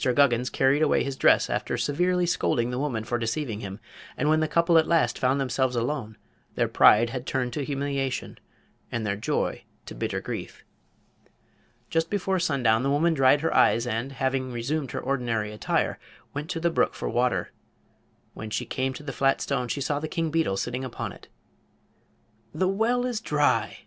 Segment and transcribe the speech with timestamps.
[0.15, 3.79] Guggins carried away his dress after severely scolding the woman for deceiving him,
[4.17, 6.17] and when the couple at last found themselves alone
[6.55, 8.39] their pride had turned to humiliation
[8.91, 10.65] and their joy to bitter grief.
[11.91, 15.99] Just before sundown the woman dried her eyes and, having resumed her ordinary attire,
[16.33, 17.51] went to the brook for water.
[18.33, 21.27] When she came to the flat stone she saw the King Beetle sitting upon it.
[22.55, 23.77] "The well is dry!"